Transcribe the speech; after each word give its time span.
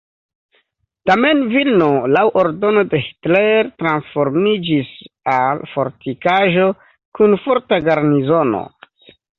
Tamen 1.09 1.43
Vilno 1.51 1.89
laŭ 2.13 2.23
ordono 2.43 2.83
de 2.95 3.03
Hitler 3.09 3.71
transformiĝis 3.83 4.91
al 5.37 5.63
fortikaĵo 5.77 6.69
kun 7.21 7.43
forta 7.47 7.85
garnizono. 7.93 8.69